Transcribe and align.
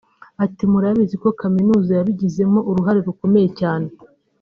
Ati 0.43 0.63
“Murabizi 0.71 1.15
ko 1.23 1.29
Kaminuza 1.41 1.91
yabigizemo 1.93 2.59
uruhare 2.69 2.99
rukomeye 3.07 3.49
cyane 3.59 3.87